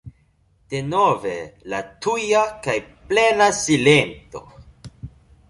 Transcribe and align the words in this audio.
Denove 0.73 1.33
la 1.73 1.81
tuja 2.07 2.41
kaj 2.65 2.77
plena 3.13 3.51
silento! 3.61 4.45